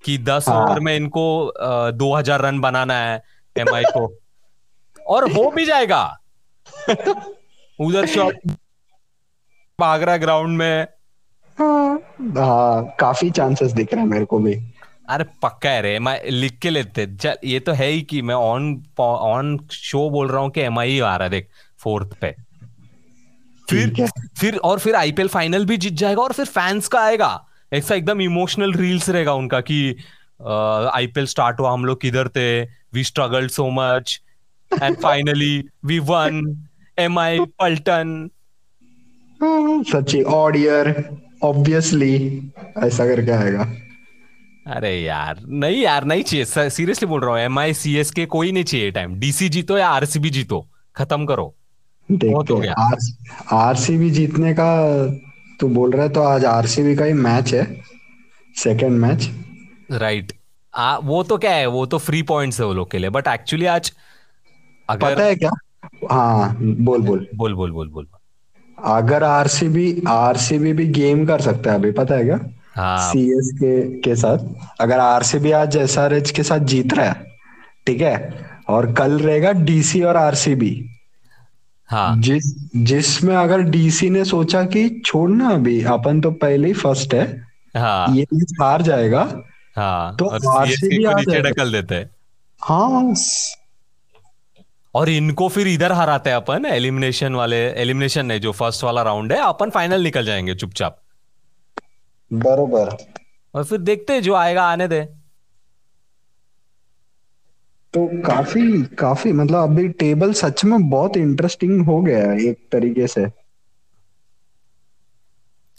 कि 0.05 0.17
दस 0.19 0.49
हाँ। 0.49 0.62
ओवर 0.62 0.81
में 0.81 0.94
इनको 0.97 1.53
दो 1.93 2.14
हज़ार 2.14 2.41
रन 2.41 2.61
बनाना 2.61 2.94
है 2.94 3.23
एमआई 3.56 3.85
को। 3.88 4.12
और 5.06 5.31
हो 5.32 5.50
भी 5.50 5.64
जाएगा। 5.64 6.03
उधर 7.79 8.06
शॉट 8.06 8.37
बागरा 9.79 10.17
ग्राउंड 10.17 10.58
में। 10.58 10.87
हाँ, 11.58 11.94
हाँ 12.37 12.97
काफ़ी 13.00 13.31
चांसेस 13.31 13.73
दिख 13.73 13.93
रहे 13.94 14.03
हैं 14.03 14.08
मेरे 14.08 14.25
को 14.25 14.38
भी। 14.38 14.55
अरे 15.08 15.25
पक्का 15.43 15.70
है 15.70 15.82
रे 15.82 15.99
मैं 15.99 16.20
लिख 16.31 16.58
के 16.58 16.70
लेते। 16.70 17.06
चल 17.17 17.37
ये 17.44 17.61
तो 17.61 17.73
है 17.73 17.87
ही 17.87 18.03
कि 18.03 18.23
मैं 18.23 18.35
ऑन 18.35 18.82
ऑन 19.00 19.58
शो 19.73 20.08
बोल 20.11 20.29
रहा 20.29 20.41
हूँ 20.43 20.50
कि 20.50 20.61
एम 20.61 20.79
आई 20.79 20.99
आ 21.00 21.17
रहा 21.17 21.25
है 21.25 21.31
देख 21.31 21.49
फोर्थ 21.79 22.17
पे। 22.20 22.35
फिर 23.69 24.08
फिर 24.38 24.56
और 24.56 24.79
फिर 24.79 24.94
आईपीएल 24.94 25.29
फाइनल 25.29 25.64
भी 25.67 25.76
जीत 25.76 25.93
जाएगा 25.94 26.23
और 26.23 26.32
फिर 26.32 26.47
फैंस 26.47 26.88
का 26.88 27.00
आएगा। 27.00 27.47
ऐसा 27.73 27.94
एकदम 27.94 28.20
इमोशनल 28.20 28.73
रील्स 28.73 29.08
रहेगा 29.11 29.32
उनका 29.35 29.61
कि 29.61 29.79
आईपीएल 30.41 31.26
स्टार्ट 31.26 31.61
हुआ 31.61 31.73
हम 31.73 31.85
लोग 31.85 32.00
किधर 32.00 32.29
थे? 32.29 32.62
We 32.64 33.05
struggle 33.05 33.49
so 33.49 33.69
much 33.70 34.20
and 34.70 34.97
finally 34.97 35.64
we 35.85 35.99
won 35.99 36.43
M 36.99 37.19
I 37.19 37.38
Paltan. 37.61 38.29
सच्ची 39.91 40.23
ऑडियर 40.35 40.94
ऑब्वियसली 41.44 42.14
ऐसा 42.79 43.06
करके 43.06 43.31
आएगा। 43.32 43.73
अरे 44.66 44.90
यार 45.00 45.40
नहीं 45.46 45.80
यार 45.82 46.04
नहीं 46.04 46.22
चाहिए। 46.22 46.70
सीरियसली 46.70 47.06
बोल 47.08 47.20
रहा 47.20 47.30
हूँ 47.30 47.40
एम 47.40 47.58
आई 47.58 47.74
सी 47.74 47.96
एस 47.96 48.10
के 48.10 48.24
कोई 48.26 48.52
नहीं 48.52 48.64
चाहिए 48.64 48.90
टाइम 48.90 49.14
डीसी 49.20 49.48
जीतो 49.48 49.78
या 49.78 49.88
आरसीबी 49.88 50.30
जीतो? 50.30 50.66
खत्म 50.96 51.26
करो। 51.26 51.54
बहुत 52.08 52.50
हो 52.50 52.56
गया। 52.56 52.74
आरसीबी 53.52 54.10
जीतने 54.10 54.52
का 54.54 54.70
तू 55.60 55.68
बोल 55.68 55.90
रहा 55.90 56.02
है 56.02 56.08
तो 56.12 56.22
आज 56.22 56.44
आरसीबी 56.44 56.94
का 56.96 57.04
ही 57.04 57.12
मैच 57.12 57.52
है 57.54 57.64
सेकंड 58.54 58.98
मैच 59.00 59.28
राइट 59.92 60.32
आ, 60.74 60.96
वो 60.96 61.22
तो 61.22 61.38
क्या 61.38 61.52
है 61.52 61.66
वो 61.66 61.86
तो 61.86 61.98
फ्री 61.98 62.22
पॉइंट्स 62.22 62.60
है 62.60 62.66
वो 62.66 62.74
लोग 62.74 62.90
के 62.90 62.98
लिए 62.98 63.10
बट 63.10 63.28
एक्चुअली 63.28 63.67
आज 63.67 63.93
अगर 64.88 65.14
पता 65.14 65.24
है 65.24 65.34
क्या? 65.34 65.50
हाँ 66.10 66.56
बोल 66.60 67.02
बोल। 67.02 67.26
बोल 67.36 67.55
बोल 67.55 67.70
बोल 67.70 67.88
बोल। 67.88 68.06
अगर 68.79 69.22
आरसीबी 69.24 70.02
आरसीबी 70.08 70.72
भी 70.72 70.86
गेम 70.93 71.24
कर 71.26 71.41
सकता 71.41 71.70
है 71.70 71.79
अभी 71.79 71.91
पता 71.93 72.14
है 72.14 72.24
क्या? 72.24 72.38
हाँ। 72.76 73.12
सीएस 73.12 73.50
के 73.54 74.00
के 74.00 74.14
साथ। 74.16 74.38
अगर 74.80 74.98
आरसीबी 74.98 75.50
आज 75.52 75.76
एस 75.76 75.98
आर 75.98 76.14
एच 76.14 76.30
के 76.30 76.42
साथ 76.42 76.58
जीत 76.58 76.94
रहा 76.94 77.06
है 77.06 77.26
ठीक 77.86 78.00
है 78.00 78.44
और 78.68 78.92
कल 78.92 79.18
रहेगा 79.18 79.52
डीसी 79.52 80.02
और 80.02 80.16
आरसीबी 80.16 80.90
हाँ। 81.90 82.16
जिस 82.20 82.44
जिसमें 82.76 83.34
अगर 83.36 83.60
डीसी 83.60 84.10
ने 84.10 84.24
सोचा 84.24 84.62
कि 84.64 84.88
छोड़ना 85.06 85.50
अभी 85.50 85.82
अपन 85.84 86.20
तो 86.20 86.30
पहले 86.30 86.68
ही 86.68 86.74
फ़र्स्ट 86.74 87.14
है 87.14 87.24
हाँ। 87.76 88.16
ये 88.16 88.22
हार 88.60 88.82
जाएगा 88.82 89.20
हाँ 89.76 90.16
तो 90.16 90.50
आरसीबी 90.50 90.98
नीचे 90.98 91.42
ढकल 91.42 91.72
देते 91.72 92.06
हाँ। 92.60 93.14
और 94.94 95.08
इनको 95.08 95.48
फिर 95.48 95.68
इधर 95.68 95.92
हराते 95.92 96.30
हैं 96.30 96.36
अपन 96.36 96.64
एलिमिनेशन 96.64 97.34
वाले 97.34 97.56
एलिमिनेशन 97.56 98.26
नहीं 98.26 98.40
जो 98.40 98.52
फ़र्स्ट 98.52 98.84
वाला 98.84 99.02
राउंड 99.02 99.32
है 99.32 99.38
अपन 99.38 99.70
फाइनल 99.70 100.02
निकल 100.02 100.24
जाएँगे 100.24 100.54
चुपचाप। 100.54 100.98
बरोबर. 102.32 102.96
और 103.54 103.64
फिर 103.64 103.78
देखते 103.78 104.20
जो 104.20 104.34
आएगा 104.34 104.62
आने 104.62 104.88
दे। 104.88 105.08
तो 107.94 108.22
काफ़ी 108.22 108.82
काफ़ी 108.82 109.32
मतलब 109.32 109.62
अभी 109.62 109.88
टेबल 109.88 110.32
सच 110.32 110.64
में 110.64 110.90
बहुत 110.90 111.16
इंटरेस्टिंग 111.16 111.86
हो 111.86 112.02
गया 112.02 112.30
है 112.30 112.40
एक 112.40 112.68
तरीके 112.72 113.06
से। 113.06 113.26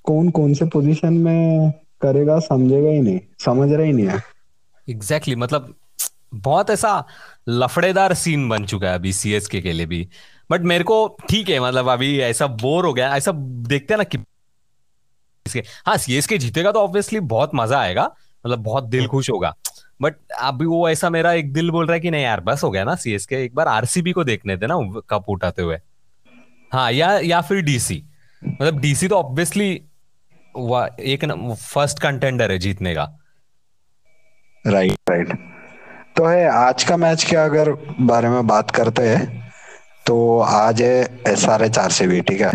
कौन 0.03 0.29
कौन 0.29 0.53
से 0.53 0.65
पोजीशन 0.65 1.13
में 1.13 1.71
करेगा 2.01 2.39
समझेगा 2.39 2.89
ही 2.89 3.01
नहीं 3.01 3.19
समझ 3.45 3.71
रहा 3.71 3.81
ही 3.81 3.93
नहीं 3.93 4.07
है। 4.07 4.23
एग्जैक्टली 4.89 5.33
exactly, 5.33 5.37
मतलब 5.37 5.75
बहुत 6.33 6.69
ऐसा 6.69 7.05
लफड़ेदार 7.49 8.13
सीन 8.13 8.49
बन 8.49 8.65
चुका 8.65 8.89
है 8.89 8.95
अभी 8.95 9.13
सीएसके 9.13 9.61
के 9.61 9.71
लिए 9.71 9.85
भी। 9.85 10.09
बट 10.51 10.61
मेरे 10.61 10.83
को 10.83 11.17
ठीक 11.29 11.49
है 11.49 11.59
मतलब 11.59 11.89
अभी 11.89 12.19
ऐसा 12.19 12.47
बोर 12.47 12.85
हो 12.85 12.93
गया 12.93 13.15
ऐसा 13.15 13.31
देखते 13.67 13.93
हैं 13.93 13.97
ना 13.97 14.03
कि 14.03 14.17
हाँ 15.85 15.97
सीएसके 15.97 16.37
जीतेगा 16.37 16.71
तो 16.71 16.79
ऑब्वियसली 16.79 17.19
बहुत 17.27 17.51
मज़ा 17.55 17.79
आएगा 17.79 18.03
मतलब 18.45 18.63
बहुत 18.63 18.83
दिल 18.85 18.99
हाँ। 18.99 19.09
खुश 19.09 19.29
होगा। 19.29 19.53
बट 20.01 20.15
अभी 20.39 20.65
वो 20.65 20.87
ऐसा 20.89 21.09
मेरा 21.09 21.31
एक 21.33 21.51
दिल 21.53 21.71
बोल 21.71 21.85
रहा 21.85 21.93
है 21.93 21.99
कि 21.99 22.11
नहीं 22.11 22.23
यार 22.23 22.39
बस 22.41 22.63
हो 22.63 22.69
गया 22.71 22.83
ना 22.83 22.95
सीएसके 22.95 23.43
एक 23.43 23.55
बार 23.55 23.67
आरसीबी 23.67 24.11
को 24.11 24.23
देखने 24.23 24.57
थे 24.57 24.67
ना 24.67 24.75
कप 25.09 25.29
उठाते 25.29 25.61
हुए। 25.61 25.77
हाँ 26.71 26.91
या 26.91 27.17
या 27.19 27.41
फिर 27.41 27.61
डीसी 27.61 28.03
मतलब 28.41 28.79
डीसी 28.79 29.07
तो 29.07 29.15
ऑब्वियसली 29.15 29.69
एक 31.05 31.25
फ़र्स्ट 31.53 31.99
कंटेंडर 31.99 32.51
है 32.51 32.57
जीतने 32.59 32.93
का। 32.95 33.03
राइट 34.65 35.09
राइट 35.09 35.33
तो 36.17 36.25
है 36.25 36.47
आज 36.49 36.83
का 36.83 36.97
मैच 36.97 37.23
के 37.23 37.35
अगर 37.35 37.71
बारे 38.01 38.29
में 38.29 38.47
बात 38.47 38.71
करते 38.71 39.01
हैं 39.01 39.51
तो 40.05 40.39
आज 40.39 40.81
है 40.81 41.23
S 41.27 41.45
R 41.49 41.63
H 41.63 41.77
R 41.79 41.91
C 41.91 42.07
B 42.07 42.21
ठीक 42.21 42.41
है? 42.41 42.51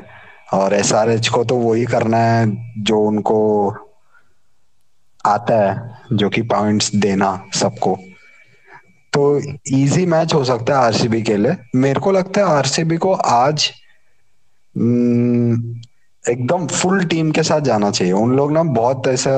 और 0.52 0.75
एस 0.75 0.92
आर 0.92 1.11
एच 1.11 1.28
को 1.28 1.44
तो 1.44 1.56
वही 1.56 1.85
करना 1.85 2.18
है 2.18 2.47
जो 2.78 3.00
उनको 3.00 3.38
आता 5.26 5.54
है 5.54 5.94
जो 6.12 6.28
कि 6.28 6.42
पॉइंट्स 6.42 6.94
देना 6.94 7.44
सबको। 7.54 7.99
तो 9.12 9.38
इजी 9.66 10.06
मैच 10.06 10.35
हो 10.35 10.44
सकता 10.44 10.78
है 10.78 10.85
आरसीबी 10.85 11.23
के 11.23 11.37
लिए। 11.37 11.56
मेरे 11.75 12.00
को 12.00 12.12
लगता 12.12 12.40
है 12.40 12.47
आरसीबी 12.47 12.97
को 12.97 13.12
आज 13.12 13.71
हम्म, 14.76 15.80
एकदम 16.25 16.66
फुल 16.66 17.04
टीम 17.04 17.30
के 17.30 17.42
साथ 17.42 17.61
जाना 17.61 17.90
चाहिए। 17.90 18.12
उन 18.12 18.37
लोग 18.37 18.52
ना 18.52 18.62
बहुत 18.62 19.09
ऐसा 19.09 19.32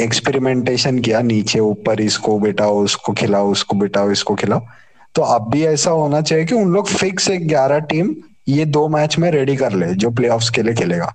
एक्सपेरिमेंटेशन 0.00 0.98
किया 0.98 1.20
नीचे 1.20 1.58
ऊपर 1.58 2.00
इसको 2.00 2.38
बिठाओ 2.38 2.82
उसको 2.84 3.12
खिलाओ 3.12 3.50
उसको 3.50 3.76
बिठाओ 3.76 4.10
इसको 4.10 4.34
खिलाओ। 4.34 4.60
तो 5.14 5.22
अब 5.22 5.50
भी 5.50 5.64
ऐसा 5.64 5.90
होना 5.90 6.20
चाहिए 6.20 6.44
कि 6.44 6.54
उन 6.54 6.72
लोग 6.72 6.88
फिक्स 6.88 7.30
एक 7.30 7.48
ग्यारह 7.48 7.78
टीम 7.78 8.14
ये 8.48 8.64
दो 8.64 8.88
मैच 8.88 9.18
में 9.18 9.30
रेडी 9.30 9.56
कर 9.56 9.72
ले 9.72 9.94
जो 9.94 10.10
प्ले 10.10 10.28
के 10.54 10.62
लिए 10.62 10.74
खेलेगा। 10.74 11.14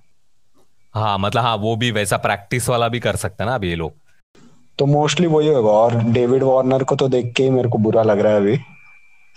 हाँ 0.94 1.18
मतलब 1.18 1.42
हाँ 1.42 1.56
वो 1.56 1.76
भी 1.76 1.90
वैसा 1.90 2.16
प्रैक्टिस 2.16 2.68
वाला 2.68 2.88
भी 2.88 3.00
कर 3.00 3.16
सकते 3.16 3.42
हैं 3.42 3.48
ना 3.50 3.54
अभी 3.54 3.68
ये 3.68 3.74
लोग। 3.74 3.92
तो 4.78 4.86
मोस्टली 4.86 5.26
वही 5.26 5.48
होगा 5.48 5.70
और 5.70 5.94
डेविड 6.02 6.42
वार्नर 6.42 6.82
को 6.82 6.96
तो 6.96 7.08
देख 7.08 7.32
के 7.36 7.42
ही 7.42 7.50
मेरे 7.50 7.68
को 7.68 7.78
बुरा 7.78 8.02
लग 8.02 8.20
रहा 8.20 8.32
है 8.32 8.38
अभी। 8.38 8.58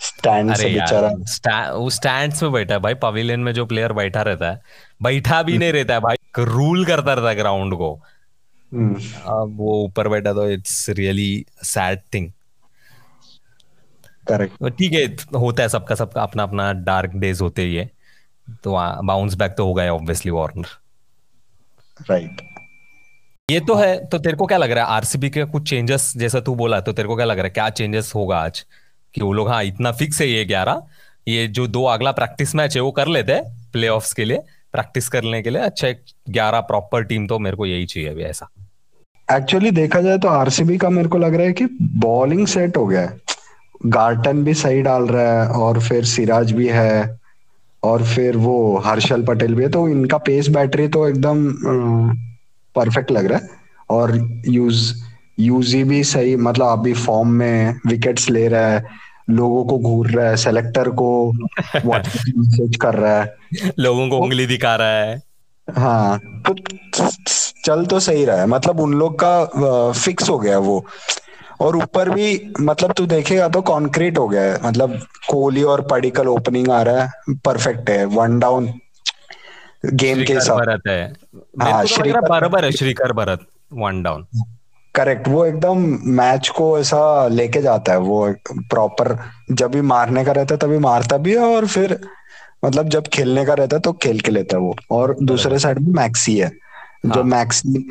स्टैंड 0.00 0.54
से 0.54 0.68
बेचारा। 0.68 1.72
वो 1.72 1.90
स्टैंड्स 1.90 2.42
में 2.42 2.52
बैठा 2.52 2.74
है 2.74 2.80
भाई 2.80 2.94
पवेलियन 2.94 3.40
में 3.40 3.52
जो 3.52 3.66
प्लेयर 3.66 3.92
बैठा 3.92 4.22
रहता 4.22 4.50
है 4.50 4.60
बैठा 5.02 5.42
भी 5.42 5.58
नहीं 5.58 5.72
रहता 5.72 5.94
है 5.94 6.00
भाई 6.00 6.16
रूल 6.38 6.84
करता 6.84 7.12
रहता 7.12 7.28
है 7.28 7.36
ग्राउंड 7.36 7.74
को। 7.74 7.94
हम्म। 8.72 8.94
अब 9.26 9.54
वो 9.56 9.84
ऊपर 9.84 10.08
बैठा 10.08 10.32
तो 10.32 10.48
it's 10.50 10.88
really 10.90 11.44
sad 11.62 12.00
thing 12.14 12.30
correct 14.26 14.68
ठीक 14.78 14.92
है 14.92 15.38
होता 15.38 15.62
है 15.62 15.68
सबका 15.68 15.94
सबका 15.94 16.22
अपना 16.22 16.42
अपना 16.42 16.72
डार्क 16.82 17.14
डेज़ 17.16 17.42
होते 17.42 17.62
ही 17.62 17.74
है। 17.74 17.90
तो 18.64 18.76
बाउंस 19.04 19.34
बैक 19.34 19.54
तो 19.58 19.66
होगा 19.66 19.84
ऑब्वियसली 19.92 20.32
वार्नर 20.32 20.66
राइट 22.10 22.40
ये 23.48 23.60
तो 23.60 23.74
है 23.74 24.04
तो 24.08 24.18
तेरे 24.18 24.36
को 24.36 24.46
क्या 24.46 24.58
लग 24.58 24.70
रहा 24.70 24.84
है? 24.84 24.90
आरसीबी 24.90 25.30
के 25.30 25.44
कुछ 25.44 25.68
चेंजेस 25.70 26.12
जैसा 26.16 26.40
तू 26.40 26.54
बोला 26.54 26.80
तो 26.80 26.92
तेरे 26.92 27.08
को 27.08 27.16
क्या 27.16 27.26
लग 27.26 27.36
रहा 27.36 27.44
है? 27.44 27.50
क्या 27.50 27.68
चेंजेस 27.70 28.12
होगा 28.14 28.38
आज? 28.38 28.64
कि 29.14 29.20
वो 29.20 29.32
लोग 29.32 29.48
हाँ 29.48 29.62
इतना 29.64 29.92
फिक्स 29.92 30.20
है 30.20 30.28
ये 30.28 30.44
ग्यारह। 30.44 30.82
ये 31.28 31.46
जो 31.48 31.66
दो 31.66 31.84
अगला 31.84 32.12
प्रैक्टिस 32.12 32.54
मैच 32.54 32.76
है 32.76 32.82
वो 32.82 32.90
कर 32.92 33.08
लेते 33.08 33.32
हैं 33.32 33.70
प्ले 33.72 33.88
के 34.16 34.24
लिए 34.24 34.38
प्रैक्टिस 34.72 35.08
करने 35.08 35.42
के 35.42 35.50
लिए। 35.50 35.62
अच्छा 35.62 35.88
एक 35.88 36.02
ग्यारह 36.30 36.60
प्रॉपर 36.62 37.04
टीम 37.04 37.26
तो 37.26 37.38
मेरे 37.38 37.56
को 37.56 37.66
यही 37.66 37.86
चाहिए 37.86 38.08
अभी 38.08 38.22
ऐसा। 38.22 38.48
एक्चुअली 39.28 39.70
देखा 39.70 40.00
जाए 40.00 40.18
तो 40.18 40.28
आरसीबी 40.28 40.78
का 40.78 40.88
मेरे 40.90 41.08
को 41.08 41.18
लग 41.18 41.34
रहा 41.34 41.46
है 41.46 41.52
कि 41.52 41.66
बॉलिंग 41.82 42.46
सेट 42.46 42.76
हो 42.76 42.86
गया 42.86 43.00
है। 43.00 43.20
गार्टन 43.86 44.44
भी 44.44 44.54
सही 44.54 44.82
डाल 44.82 45.02
रहा 45.02 45.42
है 45.42 45.48
और 45.48 45.80
फिर 45.80 46.04
सिराज 46.04 46.52
भी 46.52 46.68
है 46.68 47.18
और 47.82 48.02
फिर 48.02 48.36
वो 48.36 48.78
हर्षल 48.78 49.22
पटेल 49.22 49.54
भी 49.54 49.62
है 49.62 49.68
तो 49.68 49.88
इनका 49.88 50.18
पेस 50.18 50.48
बैटरी 50.48 50.88
तो 50.88 51.08
एकदम 51.08 51.52
परफेक्ट 52.74 53.10
लग 53.10 53.26
रहा 53.26 53.38
है। 53.38 53.48
और 53.90 54.42
यूज़ 54.48 54.94
यूजी 55.40 55.84
भी 55.84 56.04
सही 56.04 56.36
मतलब 56.36 56.66
अभी 56.66 56.92
फॉर्म 56.92 57.28
में 57.28 57.74
विकेट्स 57.86 58.30
ले 58.30 58.48
रहा 58.48 58.66
है 58.66 58.84
लोगों 59.30 59.64
को 59.64 59.78
घूर 59.78 60.10
रहा 60.10 60.28
है 60.28 60.36
सेलेक्टर 60.36 60.88
को 60.88 61.32
मैसेज 61.86 62.76
कर 62.80 62.94
रहा 62.94 63.20
है। 63.20 63.36
लोगों 63.78 64.08
को 64.08 64.18
उंगली 64.18 64.46
दिखा 64.46 64.74
रहा 64.76 64.88
है। 64.88 65.22
हाँ 65.76 66.18
तो 66.18 66.54
चल 67.64 67.86
तो 67.86 68.00
सही 68.00 68.24
रहा 68.24 68.36
है 68.36 68.46
मतलब 68.46 68.80
उन 68.80 68.94
लोग 68.94 69.22
का 69.24 69.92
फिक्स 69.92 70.28
हो 70.30 70.38
गया 70.38 70.58
वो। 70.58 70.86
और 71.62 71.76
ऊपर 71.76 72.10
भी 72.10 72.52
मतलब 72.60 72.92
तू 72.92 73.06
देखेगा 73.06 73.48
तो 73.48 73.60
कॉन्क्रीट 73.62 74.18
हो 74.18 74.28
गया 74.28 74.42
है। 74.42 74.58
मतलब 74.64 74.98
कोहली 75.28 75.62
और 75.64 75.86
पडिकल 75.90 76.28
ओपनिंग 76.28 76.70
आ 76.70 76.82
रहा 76.82 77.02
है। 77.02 77.34
परफेक्ट 77.44 77.90
है। 77.90 78.04
वन 78.06 78.38
डाउन 78.38 78.72
गेम 79.84 80.22
के 80.24 80.40
साथ। 80.40 80.56
भरत 80.56 80.82
है। 80.88 81.02
हाँ 81.62 81.80
तो 81.82 81.88
श्रीकर 81.88 82.20
बराबर 82.20 82.64
है 82.64 82.72
Srikar 82.72 83.12
Bharat. 83.12 83.46
One 83.72 84.02
down 84.02 84.26
correct 84.94 85.28
वो 85.28 85.44
एकदम 85.44 85.84
मैच 86.12 86.48
को 86.48 86.78
ऐसा 86.78 87.26
लेके 87.28 87.60
जाता 87.62 87.92
है। 87.92 87.98
वो 87.98 88.34
प्रॉपर 88.50 89.16
जब 89.50 89.70
भी 89.70 89.80
मारने 89.80 90.24
का 90.24 90.32
रहता 90.32 90.54
है 90.54 90.58
तभी 90.58 90.78
मारता 90.78 91.16
भी 91.16 91.32
है 91.32 91.54
और 91.56 91.66
फिर 91.66 91.98
मतलब 92.64 92.88
जब 92.88 93.06
खेलने 93.06 93.44
का 93.44 93.54
रहता 93.54 93.76
है 93.76 93.80
तो 93.80 93.92
खेल 93.92 94.20
के 94.20 94.30
लेता 94.30 94.56
है 94.56 94.62
वो। 94.62 94.74
और 94.90 95.16
दूसरे 95.22 95.58
साइड 95.58 95.78
में 95.78 95.92
मैक्सी 95.94 96.36
है। 96.38 96.46
हाँ. 96.46 97.14
जो 97.14 97.22
मैक्सी 97.24 97.88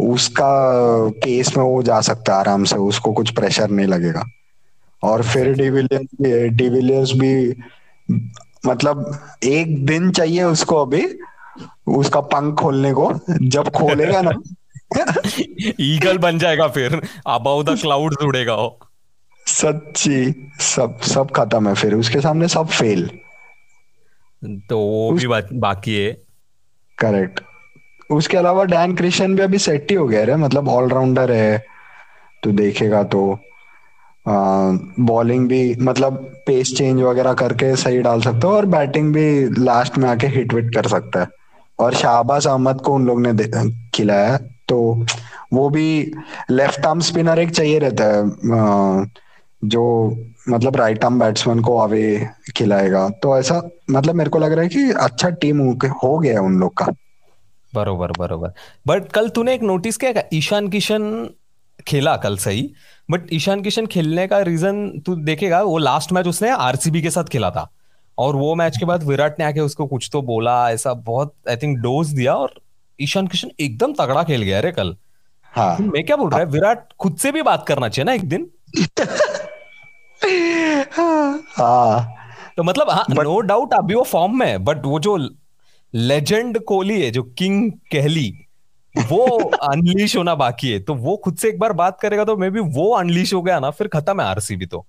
उसका 0.00 0.50
केस 1.10 1.56
में 1.56 1.64
वो 1.64 1.82
जा 1.82 2.00
सकता 2.00 2.32
है 2.32 2.40
आराम 2.40 2.64
से 2.64 2.76
उसको 2.76 3.12
कुछ 3.12 3.30
प्रेशर 3.30 3.70
नहीं 3.70 3.86
लगेगा। 3.86 4.24
और 5.02 5.22
फिर 5.22 5.52
डिविलियर्स 5.54 6.06
भी 6.22 6.48
डिविलियर्स 6.48 7.12
भी 7.12 7.56
मतलब 8.66 9.20
एक 9.44 9.86
दिन 9.86 10.10
चाहिए 10.10 10.42
उसको 10.42 10.76
अभी 10.76 11.18
उसका 11.88 12.20
पंख 12.20 12.58
खोलने 12.58 12.92
को। 12.92 13.12
जब 13.42 13.68
खोलेगा 13.68 14.22
ना 14.22 14.32
ईगल 15.80 16.18
बन 16.18 16.38
जाएगा 16.38 16.68
फिर। 16.68 17.02
अबाउ 17.26 17.62
द 17.62 17.78
क्लाउड 17.80 18.14
उड़ेगा 18.22 18.54
वो। 18.54 18.78
सच्ची 19.46 20.50
सब 20.60 21.00
सब 21.00 21.30
खत्म 21.30 21.68
है 21.68 21.74
फिर। 21.74 21.94
उसके 21.94 22.20
सामने 22.20 22.48
सब 22.48 22.66
फेल 22.66 23.10
तो 24.44 24.78
वो 24.78 25.12
भी 25.12 25.26
बाकी 25.58 25.94
है। 25.94 26.12
करेक्ट 26.98 27.40
उसके 28.10 28.36
अलावा 28.36 28.64
डैन 28.64 28.94
क्रिशन 28.96 29.34
भी 29.36 29.42
अभी 29.42 29.58
सेट 29.58 29.90
ही 29.90 29.96
हो 29.96 30.06
गया 30.08 30.20
है 30.20 30.36
मतलब 30.38 30.68
ऑलराउंडर 30.68 31.32
है 31.32 31.62
तो 32.42 32.52
देखेगा 32.52 33.02
तो। 33.14 33.22
बॉलिंग 34.26 35.48
भी 35.48 35.74
मतलब 35.80 36.16
पेस 36.46 36.74
चेंज 36.76 37.00
वगैरह 37.02 37.32
करके 37.34 37.74
सही 37.76 37.98
डाल 38.02 38.20
सकता 38.22 38.48
है 38.48 38.54
और 38.54 38.66
बैटिंग 38.66 39.12
भी 39.14 39.62
लास्ट 39.64 39.98
में 39.98 40.08
आके 40.10 40.26
हिट 40.26 40.54
विट 40.54 40.74
कर 40.74 40.86
सकता 40.88 41.20
है। 41.20 41.26
और 41.78 41.94
शाहबाज 41.94 42.46
अहमद 42.46 42.80
को 42.80 42.94
उन 42.94 43.06
लोग 43.06 43.20
ने 43.26 43.32
खिलाया 43.94 44.36
तो 44.68 44.78
वो 45.52 45.68
भी 45.70 46.12
लेफ़्ट 46.50 46.86
आर्म 46.86 47.00
स्पिनर 47.00 47.38
एक 47.38 47.50
चाहिए 47.50 47.78
रहता 47.78 48.04
है 48.06 49.06
जो 49.62 49.84
मतलब 50.48 50.76
राइट 50.76 51.04
आर्म 51.04 51.18
बैट्समैन 51.20 51.60
को 51.60 51.76
अवे 51.78 52.28
खिलाएगा। 52.56 53.08
तो 53.22 53.36
ऐसा 53.38 53.60
मतलब 53.90 54.14
मेरे 54.14 54.30
को 54.30 54.38
लग 54.38 54.52
रहा 54.52 54.62
है 54.62 54.68
कि 54.68 54.90
अच्छा 55.00 55.30
टीम 55.42 55.60
हो 56.04 56.18
गया 56.18 56.40
उन 56.40 56.60
लोग 56.60 56.76
का। 56.76 56.86
बरोबर 57.74 58.12
बरोबर. 58.18 58.52
बट 58.86 59.12
कल 59.12 59.28
तूने 59.28 59.54
एक 59.54 59.62
नोटिस 59.62 59.96
किया 59.96 60.22
ईशान 60.32 60.68
किशन 60.68 61.30
खेला 61.88 62.16
कल 62.16 62.36
सही 62.36 62.72
बट 63.10 63.32
ईशान 63.32 63.60
किशन 63.60 63.86
खेलने 63.86 64.26
का 64.26 64.38
रीजन 64.38 64.88
तू 65.06 65.14
देखेगा 65.14 65.62
वो 65.62 65.78
लास्ट 65.78 66.12
मैच 66.12 66.26
उसने 66.26 66.50
आरसीबी 66.50 67.02
के 67.02 67.10
साथ 67.10 67.24
खेला 67.24 67.50
था. 67.50 67.70
और 68.18 68.36
वो 68.36 68.54
मैच 68.54 68.76
के 68.78 68.84
बाद 68.84 69.02
विराट 69.02 69.38
ने 69.38 69.44
आके 69.44 69.60
उसको 69.60 69.86
कुछ 69.86 70.08
तो 70.12 70.22
बोला 70.22 70.70
ऐसा 70.70 70.94
बहुत 70.94 71.34
आई 71.48 71.56
थिंक 71.56 71.78
डोज 71.78 72.08
दिया 72.08 72.34
और 72.34 72.54
ईशान 73.00 73.26
किशन 73.26 73.50
एकदम 73.60 73.92
तगड़ा 73.92 74.22
खेल 74.22 74.42
गया 74.42 74.60
रे 74.60 74.72
कल. 74.72 74.96
हाँ. 75.52 75.76
मैं 75.80 76.04
क्या 76.04 76.16
बोल 76.16 76.30
रहा 76.30 76.40
है? 76.40 76.46
विराट 76.46 76.92
खुद 77.00 77.16
से 77.16 77.32
भी 77.32 77.42
बात 77.42 77.64
करना 77.68 77.88
चाहिए 77.88 78.04
ना 78.04 78.12
एक 78.12 78.28
दिन. 78.28 78.50
हाँ. 81.56 82.08
तो 82.56 82.62
मतलब 82.62 82.90
हाँ 82.90 83.04
नो 83.10 83.40
डाउट 83.40 83.74
अभी 83.74 83.94
वो 83.94 84.02
फॉर्म 84.02 84.38
में 84.38 84.46
है 84.46 84.58
बट 84.58 84.84
वो 84.84 84.98
जो 85.00 85.16
लेजेंड 85.94 86.58
कोहली 86.58 87.00
है 87.02 87.10
जो 87.10 87.22
किंग 87.38 87.70
कहली 87.92 88.32
वो 88.94 89.24
अनलीश 89.62 90.16
होना 90.16 90.34
बाकी 90.34 90.70
है। 90.72 90.78
तो 90.80 90.94
वो 90.94 91.16
खुद 91.16 91.36
से 91.36 91.48
एक 91.48 91.58
बार 91.58 91.72
बात 91.72 92.00
करेगा 92.00 92.24
तो 92.24 92.36
मे 92.36 92.50
बी 92.50 92.60
वो 92.60 92.90
अनलीश 92.94 93.34
हो 93.34 93.42
गया 93.42 93.58
ना 93.60 93.70
फिर 93.70 93.88
खत्म 93.88 94.20
है 94.20 94.26
आरसीबी 94.26 94.66
तो। 94.66 94.84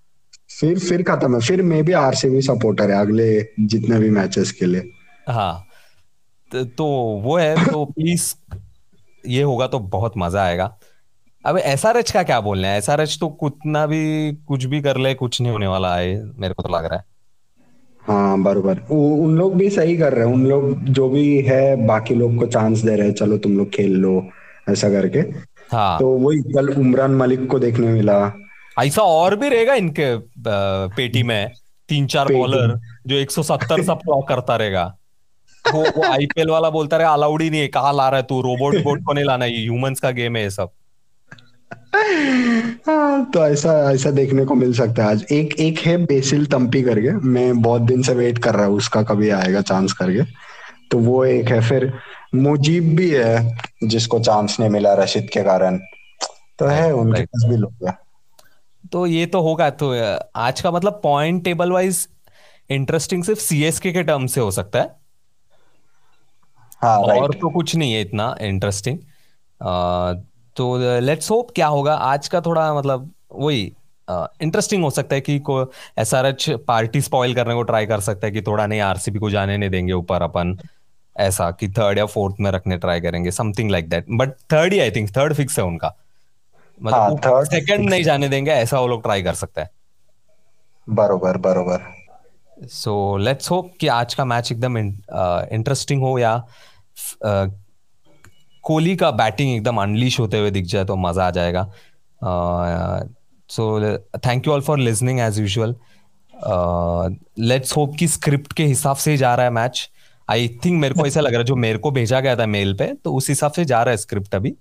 फिर 0.59 0.79
फिर 0.79 1.03
खत्म 1.03 1.35
है। 1.35 1.41
फिर 1.41 1.61
मे 1.61 1.81
बी 1.83 1.91
आरसीबी 1.91 2.41
सपोर्टर 2.41 2.91
है 2.91 2.99
अगले 3.01 3.27
जितने 3.59 3.99
भी 3.99 4.09
मैचेस 4.09 4.51
के 4.51 4.65
लिए। 4.65 4.91
हाँ 5.29 5.65
तो, 6.51 6.63
तो 6.65 6.85
वो 7.23 7.37
है 7.37 7.65
तो 7.65 7.85
प्लीज़ 7.85 8.33
ये 9.23 9.41
होगा 9.43 9.67
तो 9.67 9.79
बहुत 9.79 10.13
मज़ा 10.17 10.43
आएगा। 10.43 10.77
अब 11.45 11.57
एस 11.57 11.85
आर 11.85 11.97
एच 11.97 12.11
का 12.11 12.23
क्या 12.23 12.39
बोलना 12.41 12.67
है? 12.67 12.77
एस 12.77 12.89
आर 12.89 13.01
एच 13.01 13.17
तो 13.19 13.29
कितना 13.43 13.85
भी 13.87 14.33
कुछ 14.47 14.65
भी 14.65 14.81
कर 14.81 14.97
ले 14.97 15.13
कुछ 15.13 15.41
नहीं 15.41 15.51
होने 15.51 15.67
वाला 15.67 15.95
है 15.95 16.21
मेरे 16.39 16.53
को 16.53 16.63
तो 16.63 16.69
लग 16.69 16.85
रहा 16.85 16.99
है। 16.99 17.05
हाँ 18.03 18.41
बरोबर। 18.43 18.79
उन 18.91 19.35
लोग 19.37 19.55
भी 19.55 19.69
सही 19.69 19.97
कर 19.97 20.13
रहे 20.13 20.25
हैं। 20.27 20.33
उन 20.33 20.45
लोग 20.47 20.83
जो 20.89 21.07
भी 21.09 21.41
है 21.41 21.85
बाकी 21.87 22.15
लोग 22.15 22.37
को 22.37 22.45
चांस 22.47 22.79
दे 22.79 22.95
रहे 22.95 23.07
हैं 23.07 23.13
चलो 23.13 23.37
तुम 23.37 23.57
लोग 23.57 23.69
खेल 23.69 23.91
लो 23.91 24.23
ऐसा 24.69 24.89
करके। 24.89 25.19
हाँ। 25.71 25.99
तो 25.99 26.07
वही 26.19 26.39
कल 26.53 26.69
उमरान 26.69 27.15
मलिक 27.15 27.47
को 27.47 27.59
देखने 27.59 27.87
मिला। 27.87 28.17
ऐसा 28.77 29.01
और 29.01 29.35
भी 29.35 29.49
रहेगा 29.49 29.73
इनके 29.73 30.15
पेटी 30.95 31.23
में? 31.23 31.51
तीन 31.89 32.05
चार 32.07 32.33
बॉलर 32.33 32.79
जो 33.07 33.15
170 33.15 33.83
सब 33.83 33.99
क्लॉक 33.99 34.27
करता 34.27 34.55
रहेगा। 34.55 34.83
वो 35.65 35.81
वो 35.87 36.03
आईपीएल 36.03 36.49
वाला 36.49 36.69
बोलता 36.69 36.97
रहे 36.97 37.07
अलाउड 37.07 37.41
ही 37.41 37.49
नहीं 37.49 37.61
है 37.61 37.67
कहा 37.69 37.91
ला 37.91 38.09
रहा 38.09 38.19
है 38.19 38.23
तू? 38.23 38.41
रोबोट 38.41 38.75
बोट 38.83 39.03
को 39.03 39.13
नहीं 39.13 39.25
लाना 39.25 39.45
है 39.45 39.51
ह्यूमंस 39.53 39.99
का 39.99 40.11
गेम 40.11 40.35
है 40.35 40.43
ये 40.43 40.49
सब। 40.49 40.69
तो 43.33 43.45
ऐसा 43.47 43.73
ऐसा 43.91 44.11
देखने 44.11 44.45
को 44.45 44.55
मिल 44.55 44.73
सकता 44.73 45.03
है 45.03 45.09
आज। 45.11 45.25
एक 45.31 45.53
एक 45.59 45.79
है 45.79 45.97
बेसिल 46.05 46.45
तंपी 46.45 46.81
करके। 46.83 47.11
मैं 47.11 47.61
बहुत 47.61 47.81
दिन 47.81 48.01
से 48.03 48.13
वेट 48.13 48.37
कर 48.37 48.55
रहा 48.55 48.65
हूँ 48.65 48.77
उसका 48.77 49.03
कभी 49.03 49.29
आएगा 49.31 49.61
चांस 49.61 49.93
करके। 49.93 50.23
तो 50.91 50.99
वो 50.99 51.23
एक 51.25 51.49
है 51.49 51.61
फिर 51.61 51.91
मुजीब 52.35 52.95
भी 52.95 53.09
है 53.09 53.57
जिसको 53.83 54.19
चांस 54.19 54.59
नहीं 54.59 54.69
मिला 54.69 54.93
रशीद 54.93 55.29
के 55.33 55.43
कारण। 55.43 55.77
तो 56.59 56.65
है 56.65 56.91
उनके 56.93 57.23
पास 57.23 57.49
भी 57.49 57.57
लोग 57.57 57.91
तो 58.91 59.05
ये 59.07 59.25
तो 59.25 59.41
होगा 59.41 59.69
तो 59.69 59.91
आज 60.35 60.61
का 60.61 60.71
मतलब 60.71 60.99
पॉइंट 61.03 61.43
टेबल 61.43 61.71
वाइज 61.71 62.07
इंटरेस्टिंग 62.69 63.23
सिर्फ़ 63.23 63.39
सीएसके 63.39 63.91
के 63.91 64.03
टर्म 64.03 64.25
से 64.27 64.41
हो 64.41 64.51
सकता 64.51 64.79
है। 64.79 64.95
हाँ, 66.81 66.97
और 66.97 67.33
तो 67.33 67.49
कुछ 67.49 67.75
नहीं 67.75 67.93
है 67.93 68.01
इतना 68.01 68.35
इंटरेस्टिंग 68.41 68.97
तो 70.55 70.99
लेट्स 70.99 71.31
होप 71.31 71.51
क्या 71.55 71.67
होगा? 71.67 71.93
आज 71.93 72.27
का 72.27 72.41
थोड़ा 72.41 72.73
मतलब 72.73 73.09
वही 73.31 73.71
इंटरेस्टिंग 74.07 74.83
हो 74.83 74.89
सकता 74.89 75.15
है 75.15 75.21
कि 75.21 75.37
को 75.39 75.61
S 75.97 76.13
R 76.13 76.25
H 76.25 76.49
party 76.67 77.01
spoil 77.01 77.35
करने 77.35 77.53
को 77.53 77.61
ट्राई 77.63 77.85
कर 77.85 77.99
सकता 77.99 78.27
है 78.27 78.33
कि 78.33 78.41
थोड़ा 78.41 78.65
नहीं 78.67 78.79
आरसीबी 78.81 79.19
को 79.19 79.29
जाने 79.29 79.57
नहीं 79.57 79.69
देंगे 79.69 79.93
ऊपर 79.93 80.21
अपन। 80.21 80.57
ऐसा 81.15 81.49
कि 81.51 81.67
थर्ड 81.69 81.97
या 81.97 82.05
फोर्थ 82.05 82.35
में 82.39 82.49
रखने 82.51 82.77
ट्राई 82.77 83.01
करेंगे 83.01 83.31
something 83.31 83.71
like 83.71 83.89
that 83.89 84.05
but 84.11 84.31
third 84.53 84.73
he 84.73 84.79
I 84.79 84.91
think 84.91 85.09
third 85.17 85.33
fix 85.33 85.57
है 85.59 85.65
उनका। 85.65 85.93
मतलब 86.79 87.25
हाँ, 87.25 87.43
सेकंड 87.45 87.89
नहीं 87.89 88.03
जाने 88.03 88.29
देंगे 88.29 88.51
ऐसा 88.51 88.79
वो 88.79 88.87
लोग 88.87 89.01
ट्राई 89.03 89.23
कर 89.23 89.33
सकते 89.33 89.61
हैं। 89.61 89.69
बरोबर 90.87 91.37
बरोबर। 91.37 91.83
सो 92.67 93.17
लेट्स 93.17 93.51
होप 93.51 93.71
कि 93.79 93.87
आज 93.87 94.13
का 94.13 94.25
मैच 94.25 94.51
एकदम 94.51 94.77
इंटरेस्टिंग 94.77 96.01
हो 96.01 96.17
या 96.19 96.35
कोहली 98.63 98.95
का 98.95 99.11
बैटिंग 99.11 99.55
एकदम 99.55 99.81
अनलीश 99.81 100.19
होते 100.19 100.39
हुए 100.39 100.51
दिख 100.51 100.65
जाए 100.65 100.85
तो 100.85 100.95
मज़ा 100.95 101.27
आ 101.27 101.31
जाएगा। 101.31 101.71
So 103.49 103.97
thank 104.17 104.47
you 104.47 104.53
all 104.53 104.61
for 104.61 104.79
listening 104.79 105.19
as 105.19 105.39
usual 105.39 105.75
let's 107.39 107.75
hope 107.77 107.95
कि 107.99 108.07
स्क्रिप्ट 108.07 108.53
के 108.53 108.65
हिसाब 108.65 108.95
से 108.95 109.17
जा 109.17 109.35
रहा 109.35 109.45
है 109.45 109.51
मैच 109.51 109.89
आई 110.29 110.47
थिंक 110.65 110.79
मेरे 110.81 110.93
को 110.93 111.05
ऐसा 111.07 111.21
लग 111.21 111.31
रहा 111.31 111.39
है 111.39 111.45
जो 111.45 111.55
मेरे 111.55 111.77
को 111.77 111.91
भेजा 111.91 112.19
गया 112.19 112.35
था 112.35 112.45
मेल 112.45 112.73
पे 112.73 112.85
तो 112.93 113.13
उस 113.13 113.29
हिसाब 113.29 113.51
से 113.51 113.65
जा 113.65 113.81
रहा 113.83 113.91
है 113.91 113.97
स्क्रिप्ट 113.97 114.35
अभी। 114.35 114.55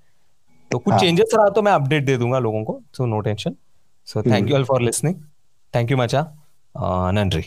तो 0.70 0.78
कुछ 0.78 0.94
चेंजेस 0.94 1.30
हाँ. 1.34 1.42
रहा 1.42 1.50
तो 1.50 1.62
मैं 1.62 1.72
अपडेट 1.72 2.04
दे 2.04 2.16
दूँगा 2.16 2.38
लोगों 2.38 2.64
को 2.64 2.80
so 2.96 3.06
no 3.06 3.20
tension 3.20 3.54
so 4.06 4.22
thank 4.22 4.50
you 4.50 4.56
all 4.56 4.64
for 4.64 4.82
listening 4.82 5.14
thank 5.74 5.90
you 5.90 5.96
मचा 5.96 6.26
नंड्री 7.12 7.44